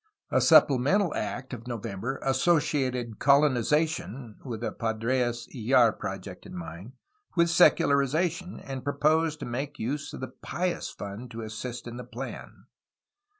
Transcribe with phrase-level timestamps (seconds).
[0.31, 6.93] A supplemental act of November associated colonization (with the Padres Hljar project in mind)
[7.35, 12.03] with secularization, and proposed to make use of the Pious Fund to assist in the
[12.03, 12.65] plan!